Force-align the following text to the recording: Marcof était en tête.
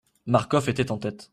Marcof 0.25 0.67
était 0.67 0.89
en 0.91 0.97
tête. 0.97 1.29